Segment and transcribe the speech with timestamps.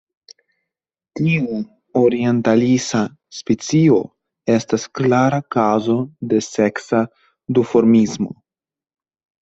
[1.19, 1.57] Tiu
[2.03, 3.03] orientalisa
[3.41, 4.01] specio
[4.57, 6.01] estas klara kazo
[6.33, 7.07] de seksa
[7.61, 8.37] duformismo.